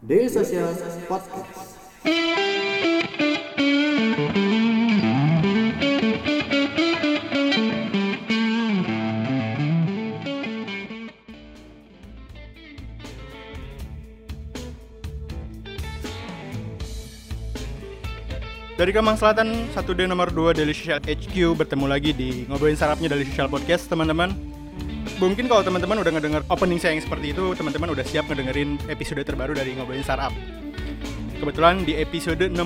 [0.00, 0.72] Daily Social
[1.04, 1.76] Podcast.
[18.80, 23.28] Dari Kemang Selatan, 1D nomor 2 Daily Social HQ bertemu lagi di ngobrolin sarapnya Daily
[23.28, 24.49] Social Podcast, teman-teman.
[25.20, 29.20] Mungkin kalau teman-teman udah ngedenger opening saya yang seperti itu, teman-teman udah siap ngedengerin episode
[29.20, 30.32] terbaru dari ngobrolin startup.
[31.36, 32.56] Kebetulan di episode 65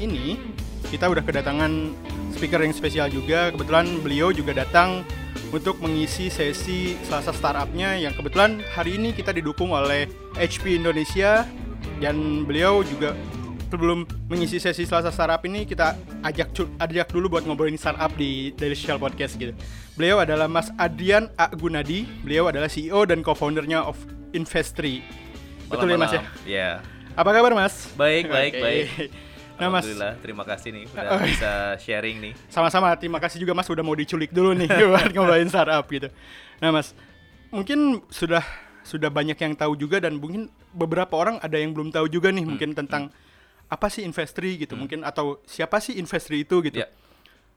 [0.00, 0.40] ini,
[0.88, 1.92] kita udah kedatangan
[2.32, 3.52] speaker yang spesial juga.
[3.52, 5.04] Kebetulan beliau juga datang
[5.52, 10.08] untuk mengisi sesi Selasa Startupnya yang kebetulan hari ini kita didukung oleh
[10.40, 11.44] HP Indonesia
[12.00, 13.12] dan beliau juga
[13.70, 18.74] sebelum mengisi sesi Selasa Startup ini kita ajak ajak dulu buat ngobrolin startup di Daily
[18.74, 19.54] Social Podcast gitu.
[19.94, 21.46] Beliau adalah Mas Adrian A.
[21.48, 22.04] Gunadi.
[22.26, 23.94] Beliau adalah CEO dan co-foundernya of
[24.34, 25.06] Investri.
[25.70, 26.22] Betul ya Mas ya?
[26.44, 26.70] Ya.
[27.14, 27.94] Apa kabar Mas?
[27.94, 28.60] Baik, baik, Oke.
[28.60, 28.86] baik.
[29.60, 31.26] Nah Mas, Alhamdulillah, terima kasih nih udah Oh, iya.
[31.28, 31.50] bisa
[31.84, 32.32] sharing nih.
[32.48, 36.08] sama-sama terima kasih juga Mas udah mau diculik dulu nih buat ngobrolin startup gitu.
[36.64, 36.96] Nah Mas,
[37.52, 38.40] mungkin sudah
[38.80, 42.40] sudah banyak yang tahu juga dan mungkin beberapa orang ada yang belum tahu juga nih
[42.42, 43.12] mungkin tentang
[43.70, 46.82] apa sih Investri gitu mungkin atau siapa sih Investri itu gitu.
[46.82, 46.90] Ya.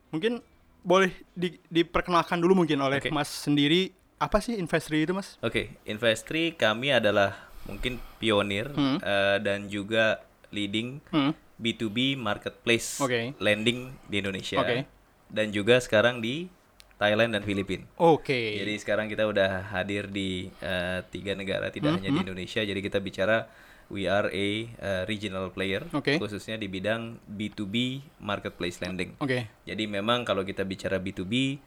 [0.09, 0.45] Mungkin
[0.79, 3.09] boleh di- diperkenalkan dulu mungkin oleh Oke.
[3.09, 5.41] Mas sendiri apa sih Investri itu Mas?
[5.41, 8.99] Oke, Investri kami adalah mungkin pionir Hmm.
[8.99, 11.33] eh, dan juga leading Hmm.
[11.55, 13.33] B2B marketplace Oke.
[13.37, 14.59] lending di Indonesia.
[14.59, 14.85] Oke.
[15.27, 16.45] Dan juga sekarang di
[16.93, 17.83] Thailand dan Filipina.
[17.97, 18.53] Oke.
[18.53, 22.61] Jadi sekarang kita udah hadir di eh, tiga negara, tidak Hmm, hanya di Indonesia.
[22.61, 23.49] Jadi kita bicara
[23.91, 26.19] we are a eh, regional player, Oke.
[26.21, 29.17] khususnya di bidang B2B marketplace lending.
[29.19, 29.49] Oke.
[29.67, 31.59] Jadi memang kalau kita bicara B2B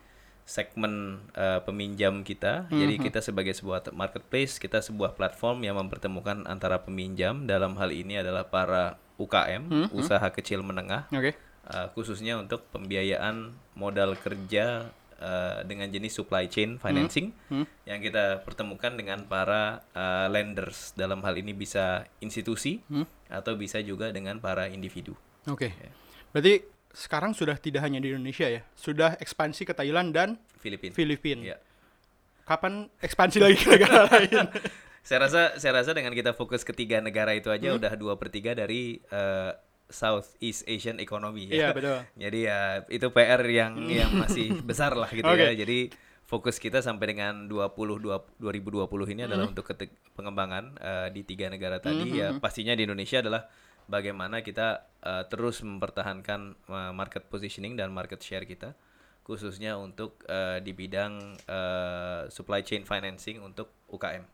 [0.46, 6.78] segmen eh, peminjam kita, jadi kita sebagai sebuah marketplace, kita sebuah platform yang mempertemukan antara
[6.78, 11.34] peminjam dalam hal ini adalah para UKM, usaha kecil menengah, Oke.
[11.66, 14.86] eh, khususnya untuk pembiayaan modal kerja
[15.20, 17.32] eh, dengan jenis supply chain financing
[17.88, 22.80] yang kita pertemukan dengan para eh, lenders dalam hal ini bisa institusi
[23.26, 25.16] atau bisa juga dengan para individu.
[25.46, 25.74] Oke.
[26.34, 30.92] Berarti sekarang sudah tidak hanya di Indonesia ya, sudah ekspansi ke Thailand dan Filipina.
[30.96, 31.42] Filipina.
[31.44, 31.56] Ya.
[32.48, 34.48] Kapan ekspansi lagi ke negara lain?
[35.06, 38.26] Saya rasa saya rasa dengan kita fokus ke tiga negara itu aja udah dua per
[38.26, 39.52] tiga dari eh,
[39.86, 41.74] Southeast Asian economy Iya, ya.
[41.74, 41.98] betul.
[42.22, 45.40] Jadi ya itu PR yang yang masih besar lah gitu Oke.
[45.40, 45.52] ya.
[45.54, 45.90] Jadi
[46.26, 51.46] fokus kita sampai dengan 20 dua- 2020 ini adalah untuk kete- pengembangan eh, di tiga
[51.46, 53.46] negara tadi ya pastinya di Indonesia adalah
[53.86, 54.66] bagaimana kita
[55.00, 58.74] eh, terus mempertahankan eh, market positioning dan market share kita
[59.22, 61.14] khususnya untuk eh, di bidang
[61.46, 64.26] eh, supply chain financing untuk UKM.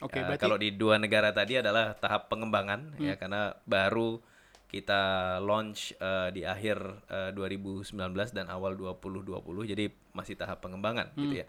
[0.00, 4.22] Oke, Ya, berarti kalau di dua negara tadi adalah tahap pengembangan ya karena baru
[4.66, 7.94] kita launch eh, di akhir eh, 2019
[8.34, 11.46] dan awal 2020 jadi masih tahap pengembangan gitu ya.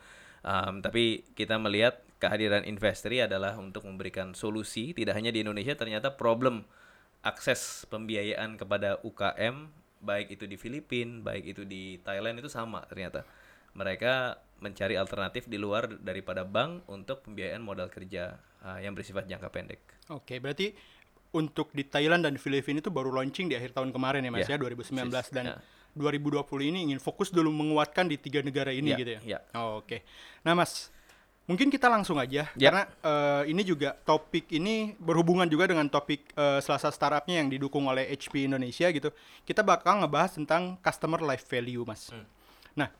[0.47, 6.13] Um, tapi kita melihat kehadiran Investri adalah untuk memberikan solusi tidak hanya di Indonesia ternyata
[6.13, 6.63] problem
[7.25, 9.67] akses pembiayaan kepada UKM
[10.01, 13.25] baik itu di Filipina, baik itu di Thailand itu sama ternyata.
[13.77, 19.49] Mereka mencari alternatif di luar daripada bank untuk pembiayaan modal kerja uh, yang bersifat jangka
[19.53, 19.81] pendek.
[20.09, 20.73] Oke, berarti
[21.35, 24.55] untuk di Thailand dan Filipina itu baru launching di akhir tahun kemarin ya Mas Ya,
[24.55, 25.57] ya, 2019 dan Ya.
[25.97, 29.21] 2020 ini ingin fokus dulu menguatkan di tiga negara ini Ya, gitu ya.
[29.25, 29.39] ya.
[29.57, 30.05] Oh, Oke.
[30.45, 30.93] Nah, Mas,
[31.49, 32.69] mungkin kita langsung aja Ya.
[32.69, 37.89] karena eh, ini juga topik ini berhubungan juga dengan topik eh, Selasa Startupnya yang didukung
[37.89, 39.09] oleh HP Indonesia gitu.
[39.41, 42.13] Kita bakal ngebahas tentang customer life value, Mas.
[42.13, 42.23] Hmm.
[42.77, 42.93] Nah,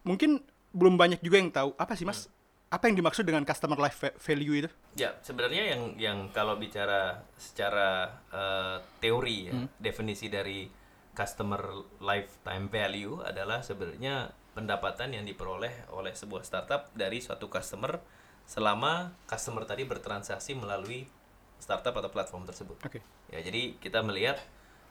[0.00, 0.40] mungkin
[0.72, 2.26] belum banyak juga yang tahu apa sih, Mas?
[2.26, 2.32] Hmm.
[2.70, 4.70] Apa yang dimaksud dengan customer life va- value itu?
[4.94, 10.70] Ya, sebenarnya yang yang kalau bicara secara eh, teori ya, definisi dari
[11.10, 11.58] customer
[11.98, 17.98] lifetime value adalah sebenarnya pendapatan yang diperoleh oleh sebuah startup dari suatu customer
[18.46, 21.10] selama customer tadi bertransaksi melalui
[21.58, 22.78] startup atau platform tersebut.
[22.86, 23.02] Oke.
[23.34, 24.38] Ya, jadi kita melihat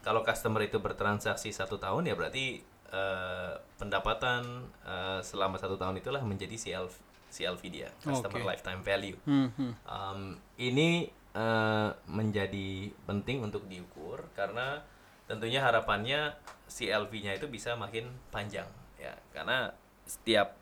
[0.04, 2.60] kalau customer itu bertransaksi satu tahun ya berarti
[2.92, 6.92] eh, pendapatan eh, selama satu tahun itulah menjadi CL,
[7.30, 8.50] CLV dia, customer Oke.
[8.56, 9.18] lifetime value.
[9.26, 9.74] Hmm, hmm.
[9.86, 10.22] Um,
[10.58, 14.82] ini eh, menjadi penting untuk diukur karena
[15.30, 16.34] tentunya harapannya
[16.66, 18.66] CLV-nya itu bisa makin panjang
[18.98, 19.70] ya karena
[20.10, 20.58] setiap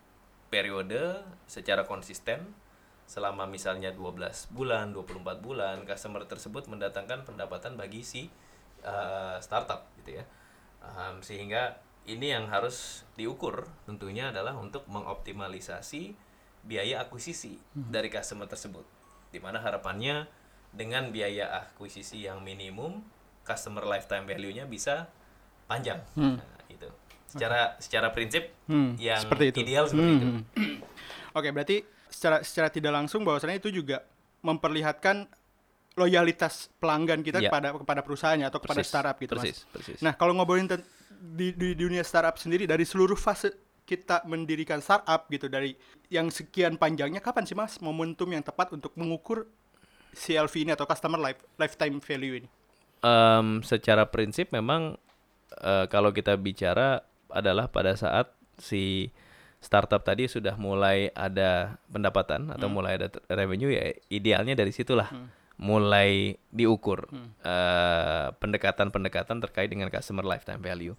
[0.52, 2.52] periode secara konsisten
[3.08, 8.28] selama misalnya 12 bulan, 24 bulan customer tersebut mendatangkan pendapatan bagi si
[8.84, 10.24] eh, startup gitu ya.
[10.78, 16.27] Um, sehingga ini yang harus diukur tentunya adalah untuk mengoptimalisasi
[16.62, 18.84] biaya akuisisi dari customer tersebut.
[19.28, 20.26] Di mana harapannya
[20.68, 23.00] dengan biaya akuisisi yang minimum,
[23.42, 25.08] customer lifetime value-nya bisa
[25.64, 26.00] panjang.
[26.14, 26.88] Nah, itu.
[27.28, 29.58] Secara secara prinsip Hmm, yang seperti itu.
[29.62, 30.26] ideal seperti itu.
[30.28, 30.42] Hmm.
[31.32, 31.76] Oke, berarti
[32.08, 34.00] secara secara tidak langsung bahwasannya itu juga
[34.40, 35.28] memperlihatkan
[35.94, 37.50] loyalitas pelanggan kita Ya.
[37.50, 39.72] kepada kepada perusahaannya atau kepada Persis, startup gitu, persis, Mas.
[39.74, 39.98] persis.
[40.00, 40.70] Nah, kalau ngobrolin
[41.10, 43.50] di, di dunia startup sendiri dari seluruh fase
[43.88, 45.72] kita mendirikan startup gitu dari
[46.12, 49.48] yang sekian panjangnya kapan sih Mas momentum yang tepat untuk mengukur
[50.12, 52.48] CLV ini atau customer life lifetime value ini?
[53.00, 55.00] Em, secara prinsip memang
[55.64, 57.00] eh, kalau kita bicara
[57.32, 58.28] adalah pada saat
[58.60, 59.08] si
[59.64, 65.08] startup tadi sudah mulai ada pendapatan atau mulai ada revenue ya idealnya dari situlah
[65.58, 67.08] mulai diukur
[67.42, 70.94] eh, pendekatan-pendekatan terkait dengan customer lifetime value.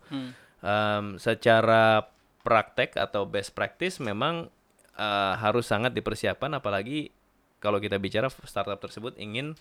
[0.59, 2.03] Em, secara
[2.41, 4.47] praktek atau best practice memang
[4.95, 7.11] eh, harus sangat dipersiapkan apalagi
[7.59, 9.53] kalau kita bicara startup tersebut ingin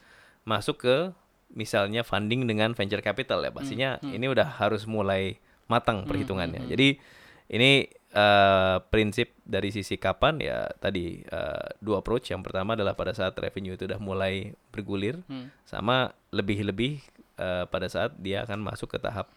[0.47, 0.97] masuk ke
[1.53, 3.51] misalnya funding dengan venture capital ya.
[3.51, 5.37] Pastinya ini udah harus mulai
[5.69, 6.65] matang perhitungannya.
[6.71, 6.89] Jadi
[7.53, 10.41] ini eh, prinsip dari sisi kapan?
[10.41, 12.31] Ya tadi eh, dua approach.
[12.31, 15.21] Yang pertama adalah pada saat revenue itu udah mulai bergulir
[15.67, 17.03] sama lebih-lebih
[17.41, 19.29] eh, pada saat dia akan masuk ke tahap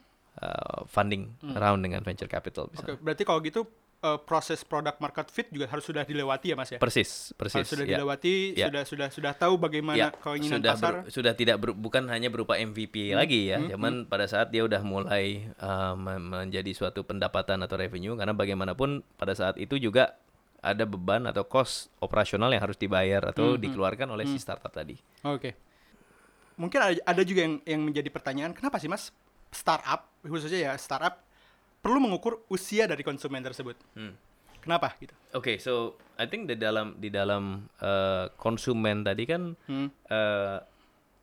[0.92, 2.68] funding round dengan venture capital.
[2.70, 3.64] Oke, berarti kalau gitu
[4.02, 6.78] eh, proses product market fit juga harus sudah dilewati ya Mas ya?
[6.78, 7.64] Persis, persis.
[7.64, 7.96] Harus sudah ya.
[7.96, 8.68] dilewati, Ya.
[8.68, 10.92] sudah sudah sudah tahu bagaimana Ya, keinginan sudah pasar.
[10.92, 14.82] ber- sudah tidak ber- bukan hanya berupa MVP lagi ya, cuman pada saat dia udah
[14.82, 20.18] mulai uh, me- menjadi suatu pendapatan atau revenue karena bagaimanapun pada saat itu juga
[20.60, 24.94] ada beban atau cost operasional yang harus dibayar atau dikeluarkan oleh si startup tadi.
[25.24, 25.54] Oke.
[26.54, 29.10] Mungkin ada, ada juga yang yang menjadi pertanyaan, kenapa sih Mas
[29.51, 31.19] startup khususnya ya startup
[31.81, 33.75] perlu mengukur usia dari konsumen tersebut?
[33.94, 34.15] Hmm.
[34.62, 35.13] Kenapa gitu?
[35.33, 39.89] Oke, so I think di dalam di dalam uh, konsumen tadi kan Hmm.
[40.07, 40.62] uh,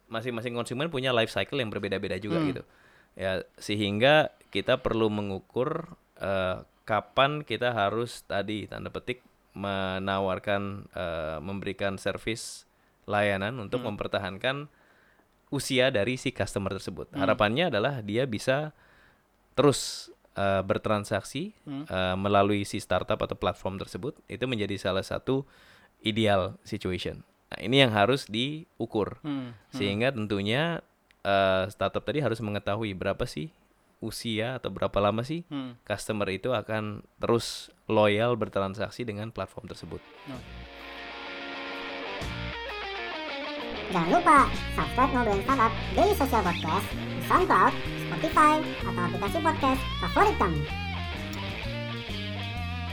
[0.08, 2.48] masing-masing konsumen punya life cycle yang berbeda-beda juga Hmm.
[2.50, 2.62] gitu.
[3.14, 9.22] Ya sehingga kita perlu mengukur uh, kapan kita harus tadi tanda petik
[9.54, 12.66] menawarkan uh, memberikan service
[13.06, 13.94] layanan untuk Hmm.
[13.94, 14.56] mempertahankan
[15.48, 17.08] usia dari si customer tersebut.
[17.12, 17.24] Hmm.
[17.24, 18.72] Harapannya adalah dia bisa
[19.56, 21.84] terus uh, bertransaksi Hmm.
[21.88, 25.42] uh, melalui si startup atau platform tersebut itu menjadi salah satu
[26.04, 27.26] ideal situation.
[27.48, 29.56] Nah, ini yang harus diukur Hmm.
[29.72, 30.84] sehingga tentunya
[31.24, 33.50] uh, startup tadi harus mengetahui berapa sih
[33.98, 35.74] usia atau berapa lama sih Hmm.
[35.82, 39.98] customer itu akan terus loyal bertransaksi dengan platform tersebut.
[43.88, 44.38] Jangan lupa
[44.76, 47.72] subscribe Ngobrolin Startup Daily Social Podcast di SoundCloud,
[48.04, 48.54] Spotify,
[48.84, 50.60] atau aplikasi podcast favorit kamu.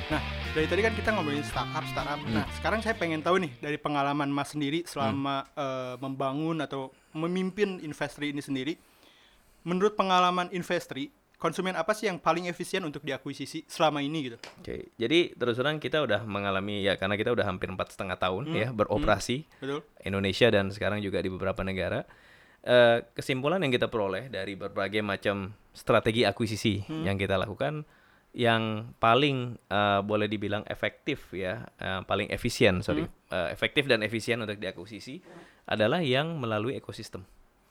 [0.07, 0.21] Nah,
[0.55, 2.19] dari tadi kan kita ngomongin startup, startup.
[2.23, 2.39] Hmm.
[2.39, 7.83] Nah, sekarang saya pengen tahu nih dari pengalaman Mas sendiri selama eh, membangun atau memimpin
[7.83, 8.79] Investri ini sendiri.
[9.67, 14.37] Menurut pengalaman Investri, konsumen apa sih yang paling efisien untuk diakuisisi selama ini gitu?
[14.59, 18.51] Oke, jadi terus terang kita udah mengalami ya karena kita udah hampir empat setengah tahun
[18.51, 19.81] ya beroperasi Betul?
[20.03, 22.03] Indonesia dan sekarang juga di beberapa negara.
[22.65, 27.85] Eh, kesimpulan yang kita peroleh dari berbagai macam strategi akuisisi yang kita lakukan,
[28.33, 33.05] yang paling eh, boleh dibilang efektif ya, eh, paling efisien sorry,
[33.35, 35.19] Eh, efektif dan efisien untuk diakuisisi
[35.65, 37.25] adalah yang melalui ekosistem.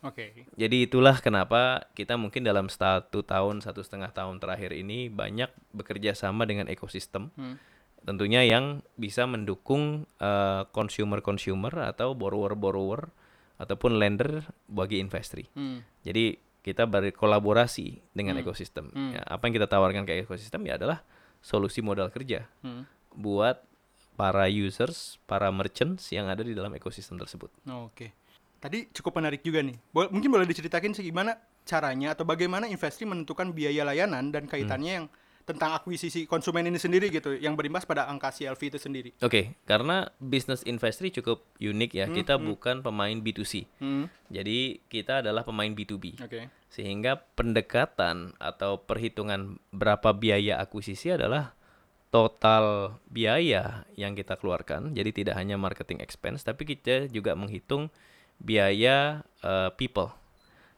[0.05, 0.45] Oke.
[0.61, 6.13] Jadi itulah kenapa kita mungkin dalam satu tahun, satu setengah tahun terakhir ini banyak bekerja
[6.13, 7.33] sama dengan ekosistem.
[7.35, 7.57] Hmm.
[8.05, 13.09] Tentunya yang bisa mendukung eh, consumer-consumer atau borrower-borrower
[13.57, 15.49] ataupun lender bagi investri.
[15.57, 15.81] Hmm.
[16.05, 18.93] Jadi kita berkolaborasi dengan ekosistem.
[18.93, 19.17] Hmm.
[19.17, 21.01] Ya, apa yang kita tawarkan ke ekosistem ya adalah
[21.45, 22.89] solusi modal kerja Hmm.
[23.13, 23.61] buat
[24.17, 27.51] para users, para merchants yang ada di dalam ekosistem tersebut.
[27.69, 28.15] Oke.
[28.65, 29.77] Tadi cukup menarik juga nih.
[29.93, 31.37] Bo- mungkin boleh diceritakin sih gimana
[31.69, 35.07] caranya atau bagaimana investri menentukan biaya layanan dan kaitannya yang
[35.45, 39.11] tentang akuisisi konsumen ini sendiri gitu, yang berimbas pada angka CLV itu sendiri.
[39.21, 42.09] Oke, karena bisnis investri cukup unik ya.
[42.09, 43.69] Kita bukan pemain B2C.
[43.77, 44.09] Hmm.
[44.33, 46.25] Jadi kita adalah pemain B2B.
[46.25, 46.49] Oke.
[46.73, 51.53] Sehingga pendekatan atau perhitungan berapa biaya akuisisi adalah
[52.09, 54.97] total biaya yang kita keluarkan.
[54.97, 57.93] Jadi tidak hanya marketing expense, tapi kita juga menghitung
[58.39, 60.13] biaya eh, people,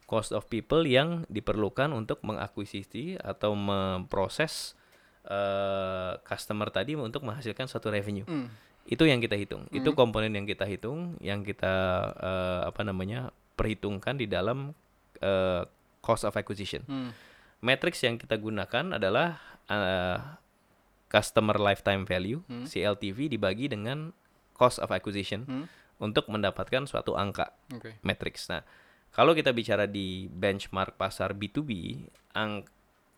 [0.06, 4.78] cost of people yang diperlukan untuk mengakuisisi atau memproses
[5.26, 8.26] eh, customer tadi untuk menghasilkan suatu revenue.
[8.26, 8.48] Hmm.
[8.86, 9.66] Itu yang kita hitung.
[9.74, 11.74] Itu komponen yang kita hitung, yang kita
[12.16, 14.70] eh, apa namanya perhitungkan di dalam
[15.18, 15.62] eh,
[16.04, 16.86] cost of acquisition.
[16.86, 17.10] Hmm.
[17.64, 20.18] Matrix yang kita gunakan adalah eh,
[21.10, 22.62] customer lifetime value Hmm.
[22.66, 24.14] (CLTV) dibagi dengan
[24.54, 25.66] cost of acquisition Hmm.
[25.98, 27.96] Untuk mendapatkan suatu angka Oke.
[28.00, 28.46] matrix.
[28.46, 28.60] Nah,
[29.10, 31.70] kalau kita bicara di benchmark pasar B2B,
[32.32, 32.68] ang-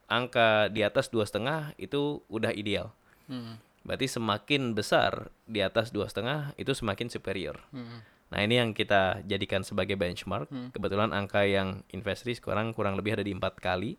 [0.06, 2.94] angka di atas dua setengah itu udah ideal.
[3.26, 3.58] Hmm.
[3.82, 7.60] Berarti semakin besar di atas dua setengah itu semakin superior.
[7.68, 8.00] Hmm.
[8.28, 10.48] Nah ini yang kita jadikan sebagai benchmark.
[10.70, 13.96] Kebetulan angka yang investasi sekarang kurang lebih ada di empat kali,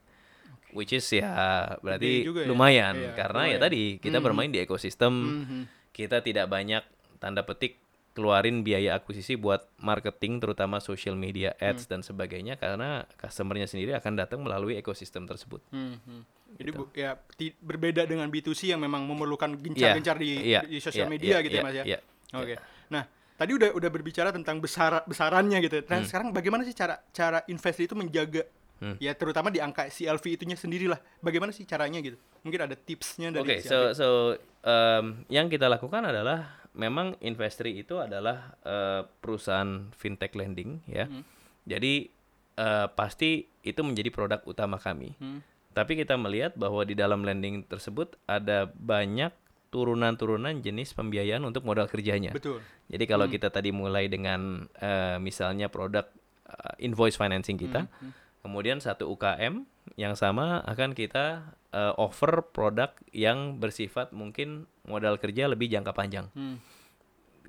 [0.71, 1.33] which is ya
[1.79, 2.47] berarti juga ya.
[2.47, 3.61] lumayan Iya, karena ya lumayan.
[3.65, 5.61] tadi kita bermain di ekosistem, Mhm.
[5.89, 6.85] kita tidak banyak
[7.17, 13.65] tanda petik keluarin biaya akuisisi buat marketing terutama social media ads dan sebagainya karena customernya
[13.65, 15.61] sendiri akan datang melalui ekosistem tersebut.
[15.69, 16.21] Hmm, hmm.
[16.57, 16.79] Jadi Gitu.
[16.81, 17.13] bu- ya
[17.61, 21.53] berbeda dengan B2C yang memang memerlukan gencar-gencar di, iya, di sosial iya, media iya, gitu
[21.53, 21.83] ya iya, Mas ya.
[21.85, 21.99] iya.
[22.33, 22.55] Oke.
[22.89, 23.03] Nah,
[23.37, 25.79] tadi udah udah berbicara tentang besar besarannya gitu.
[25.79, 25.87] Hmm.
[25.87, 28.43] Nah, sekarang bagaimana sih cara cara investasi itu menjaga
[28.79, 28.95] Hmm.
[28.95, 31.03] ya terutama di angka CLV itunya sendiri lah.
[31.19, 32.15] Bagaimana sih caranya gitu?
[32.41, 33.67] Mungkin ada tipsnya dari Oke, CLV.
[33.67, 34.07] so so
[34.63, 41.05] um, yang kita lakukan adalah memang Investri itu adalah uh, perusahaan fintech lending ya.
[41.09, 41.23] Hmm.
[41.65, 42.09] Jadi
[42.57, 45.15] uh, pasti itu menjadi produk utama kami.
[45.17, 45.41] Hmm.
[45.73, 49.31] Tapi kita melihat bahwa di dalam lending tersebut ada banyak
[49.69, 52.33] turunan-turunan jenis pembiayaan untuk modal kerjanya.
[52.33, 52.59] Betul.
[52.89, 56.09] Jadi kalau kita tadi mulai dengan eh, misalnya produk
[56.49, 57.85] eh, invoice financing kita,
[58.41, 59.67] kemudian satu UKM
[59.99, 66.27] yang sama akan kita eh, offer produk yang bersifat mungkin modal kerja lebih jangka panjang.
[66.33, 66.57] Hmm.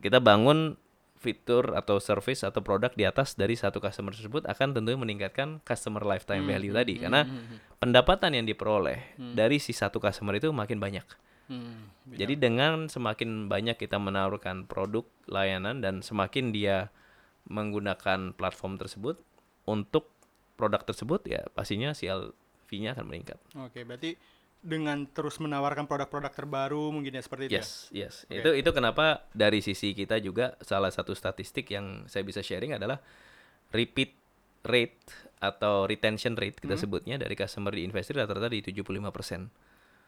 [0.00, 0.76] Kita bangun
[1.20, 6.00] fitur atau service atau produk di atas dari satu customer tersebut akan tentunya meningkatkan customer
[6.00, 7.28] lifetime value tadi karena
[7.76, 11.04] pendapatan yang diperoleh dari si satu customer itu makin banyak.
[11.52, 11.92] Hmm.
[12.08, 16.88] Jadi dengan semakin banyak kita menawarkan produk layanan dan semakin dia
[17.50, 19.20] menggunakan platform tersebut
[19.68, 20.08] untuk
[20.60, 23.40] produk tersebut ya pastinya CLV-nya akan meningkat.
[23.56, 24.20] Oke, berarti
[24.60, 27.64] dengan terus menawarkan produk-produk terbaru mungkin ya seperti itu ya.
[27.64, 28.14] Yes, yes.
[28.28, 28.44] Oke.
[28.44, 33.00] Itu itu kenapa dari sisi kita juga salah satu statistik yang saya bisa sharing adalah
[33.72, 34.12] repeat
[34.60, 35.00] rate
[35.40, 39.48] atau retention rate kita sebutnya dari customer di investasi rata-rata di 75%.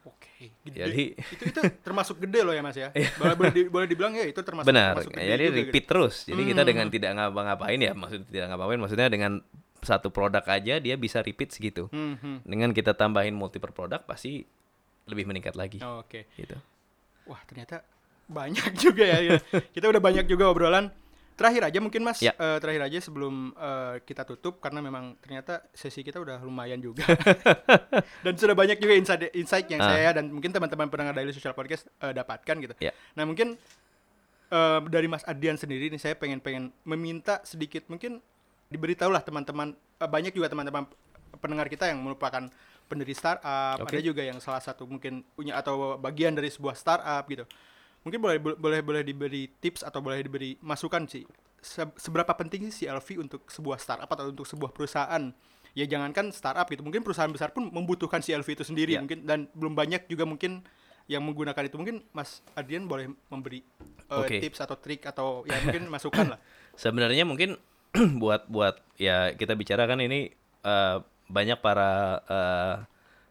[0.02, 0.76] Oke, gede.
[0.82, 1.04] Jadi
[1.38, 2.90] itu itu termasuk gede loh ya Mas ya.
[3.16, 4.98] boleh boleh, di- boleh dibilang ya itu termasuk Benar.
[5.00, 5.60] termasuk gede Jadi juga gitu.
[5.64, 6.14] repeat terus.
[6.28, 9.32] Jadi kita dengan tidak ngapa-ngapain ya, maksudnya tidak ngapain maksudnya dengan
[9.82, 11.90] satu produk aja dia bisa repeat segitu.
[11.90, 12.38] Hmm, hmm.
[12.42, 14.46] Dengan kita tambahin multiple produk pasti
[15.04, 15.82] lebih meningkat lagi.
[15.82, 16.30] Oh, Oke.
[16.32, 16.54] Gitu.
[17.26, 17.82] Wah, ternyata
[18.26, 19.18] banyak juga ya.
[19.20, 19.36] ya.
[19.68, 20.88] Kita udah banyak juga obrolan.
[21.32, 22.30] Terakhir aja mungkin Mas, Ya.
[22.32, 27.02] eh, terakhir aja sebelum eh, kita tutup karena memang ternyata sesi kita udah lumayan juga.
[28.24, 29.90] dan sudah banyak juga insight insight yang Ah.
[29.90, 32.74] saya dan mungkin teman-teman pendengar Daily Social Podcast eh, dapatkan gitu.
[32.78, 32.92] Ya.
[33.14, 33.56] Nah, mungkin
[34.50, 38.20] eh, dari Mas Adian sendiri nih saya pengen-pengen meminta sedikit mungkin
[38.72, 40.88] diberitahulah teman-teman eh, banyak juga teman-teman
[41.38, 42.48] pendengar kita yang merupakan
[42.88, 43.96] pendiri startup, Oke.
[43.96, 47.48] ada juga yang salah satu mungkin punya atau bagian dari sebuah startup gitu.
[48.04, 51.24] Mungkin boleh boleh boleh diberi tips atau boleh diberi masukan sih.
[51.62, 55.30] Se- seberapa penting sih CLV untuk sebuah startup atau untuk sebuah perusahaan?
[55.72, 59.00] Ya jangankan startup gitu, mungkin perusahaan besar pun membutuhkan CLV itu sendiri Ya.
[59.00, 60.60] mungkin dan belum banyak juga mungkin
[61.08, 61.80] yang menggunakan itu.
[61.80, 63.64] Mungkin Mas Adian boleh memberi
[64.12, 64.36] eh, Oke.
[64.36, 66.38] tips atau trik atau ya mungkin masukan lah.
[66.76, 67.56] Sebenarnya mungkin
[68.22, 70.32] buat buat ya kita bicara kan ini
[70.62, 70.96] eh,
[71.28, 72.74] banyak para eh,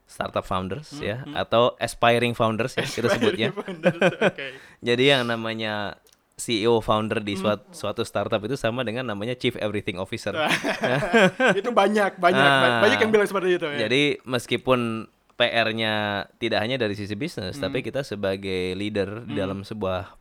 [0.05, 3.55] startup founders ya atau aspiring founders ya kita sebutnya.
[3.55, 4.59] Oke.
[4.87, 5.95] Jadi yang namanya
[6.35, 10.33] CEO founder di suatu, suatu startup itu sama dengan namanya Chief Everything Officer.
[11.59, 12.81] itu banyak banyak Ah.
[12.81, 13.87] banyak yang bilang seperti itu ya.
[13.87, 15.05] Jadi meskipun
[15.37, 20.13] PR-nya tidak hanya dari sisi bisnis, tapi kita sebagai leader di dalam sebuah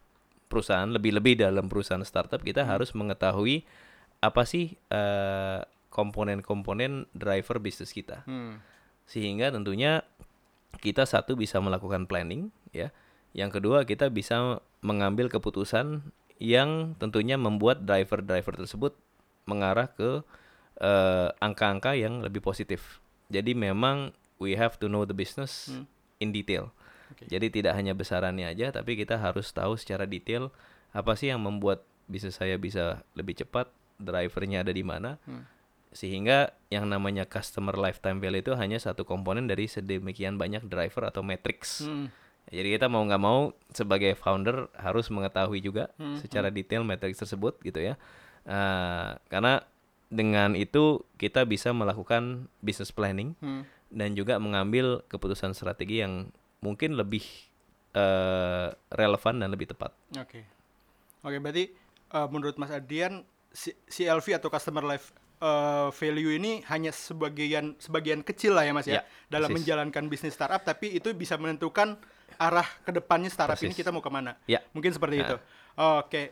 [0.49, 3.69] perusahaan, lebih-lebih dalam perusahaan startup, kita harus mengetahui
[4.21, 8.23] apa sih eh, komponen-komponen driver bisnis kita.
[8.25, 8.61] Hmm.
[9.09, 10.07] Sehingga tentunya
[10.79, 12.95] kita satu bisa melakukan planning, ya.
[13.35, 16.05] Yang kedua kita bisa mengambil keputusan
[16.41, 18.97] yang tentunya membuat driver-driver tersebut
[19.45, 20.25] mengarah ke
[20.81, 23.03] eh, angka-angka yang lebih positif.
[23.29, 25.69] Jadi memang we have to know the business
[26.19, 26.73] in detail.
[27.13, 27.27] Oke.
[27.27, 30.55] Jadi tidak hanya besarannya aja, tapi kita harus tahu secara detail
[30.91, 35.21] apa sih yang membuat bisnis saya bisa lebih cepat, drivernya ada di mana,
[35.91, 41.21] sehingga yang namanya customer lifetime value itu hanya satu komponen dari sedemikian banyak driver atau
[41.21, 41.85] matrix.
[41.85, 42.09] Hmm.
[42.51, 47.79] Jadi kita mau nggak mau sebagai founder harus mengetahui juga secara detail matrix tersebut gitu
[47.79, 47.95] ya,
[48.41, 49.61] Eh, karena
[50.09, 53.63] dengan itu kita bisa melakukan business planning Hmm.
[53.93, 57.23] dan juga mengambil keputusan strategi yang mungkin lebih
[57.91, 59.91] eh, relevan dan lebih tepat.
[60.17, 60.47] Oke.
[61.21, 61.65] Oke, berarti
[62.11, 63.27] eh, menurut Mas Adian
[63.87, 69.01] CLV atau customer life eh, value ini hanya sebagian sebagian kecil lah ya Mas ya,
[69.01, 69.57] Ya, dalam persis.
[69.63, 71.99] menjalankan bisnis startup tapi itu bisa menentukan
[72.37, 73.79] arah ke depannya startup ini Persis.
[73.79, 74.39] kita mau ke mana.
[74.45, 74.63] Ya.
[74.71, 75.25] Mungkin seperti Nah.
[75.25, 75.37] itu.
[75.99, 76.23] Oke.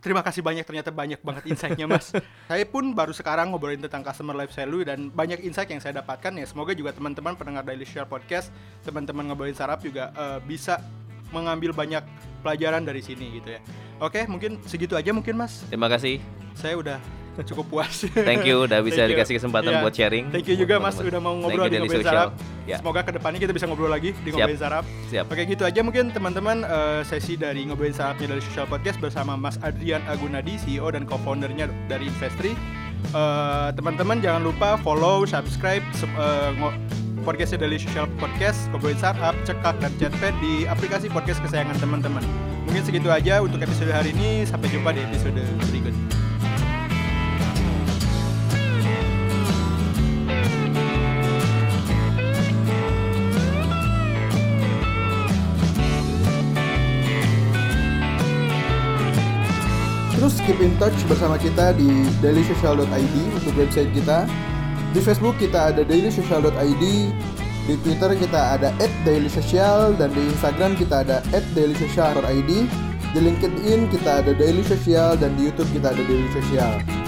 [0.00, 2.08] terima kasih banyak ternyata banyak banget insight-nya Mas.
[2.48, 6.32] saya pun baru sekarang ngobrolin tentang customer life value dan banyak insight yang saya dapatkan
[6.32, 6.48] ya.
[6.48, 8.48] Semoga juga teman-teman pendengar Daily Share Podcast,
[8.80, 10.80] teman-teman ngobrolin sarap juga eh, bisa
[11.30, 12.00] mengambil banyak
[12.40, 13.60] pelajaran dari sini gitu ya.
[14.00, 15.60] Oke, mungkin segitu aja mungkin Mas.
[15.68, 16.18] Terima kasih.
[16.56, 16.98] Saya udah
[17.40, 18.04] cukup puas.
[18.12, 19.12] Thank you udah bisa you.
[19.12, 19.80] dikasih kesempatan Iya.
[19.80, 20.24] buat sharing.
[20.28, 22.04] Thank you juga Mas udah mau ngobrol you, di Social.
[22.04, 22.30] sarap.
[22.64, 22.76] Ya.
[22.76, 24.44] Semoga ke depannya kita bisa ngobrol lagi di Siap.
[24.44, 24.84] ngobrolin sarap.
[25.08, 25.24] Siap.
[25.26, 29.56] Oke gitu aja mungkin teman-teman eh, sesi dari ngobrolin sarapnya dari Social Podcast bersama Mas
[29.58, 32.52] Adrian Agunadi CEO dan co-foundernya dari Investri.
[33.10, 35.80] Eh, teman-teman jangan lupa follow, subscribe
[36.54, 36.76] ngo-
[37.20, 42.20] podcastnya dari Social Podcast, ngobrolin startup, cekak dan chatpad di aplikasi podcast kesayangan teman-teman.
[42.70, 44.46] Mungkin segitu aja untuk episode hari ini.
[44.46, 45.90] Sampai jumpa di episode berikut.
[60.14, 64.30] Terus keep in touch bersama kita di dailysocial.id untuk website kita.
[64.94, 66.84] Di Facebook kita ada dailysocial.id,
[67.68, 68.68] di Twitter kita ada
[69.04, 71.20] @dailysocial dan di Instagram kita ada
[71.56, 72.50] @dailysocial.id.
[73.10, 76.99] Di LinkedIn kita ada Daily Social dan di YouTube kita ada Daily Social.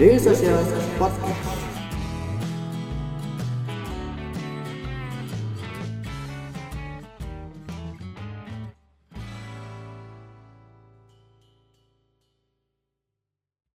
[0.00, 0.64] Social
[0.98, 1.49] Podcast.